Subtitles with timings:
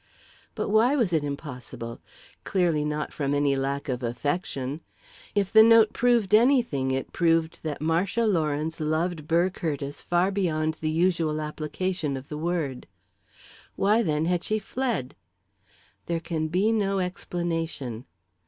[0.55, 2.01] But why was it impossible?
[2.43, 4.81] Clearly not from any lack of affection.
[5.35, 10.79] If the note proved anything, it proved that Marcia Lawrence loved Burr Curtiss far beyond
[10.81, 12.87] the usual application of the word.
[13.75, 15.15] Why, then, had she fled?
[16.07, 18.05] "There can be no explanation."